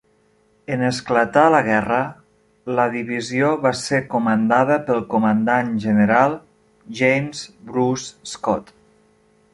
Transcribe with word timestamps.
En 0.75 0.83
esclatar 0.85 1.43
la 1.55 1.59
guerra, 1.67 1.99
la 2.79 2.87
divisió 2.95 3.51
va 3.67 3.73
ser 3.81 4.01
comandada 4.15 4.79
pel 4.89 5.05
comandant 5.13 5.71
general 5.87 6.37
James 7.03 7.47
Bruce 7.73 8.35
Scott. 8.37 8.77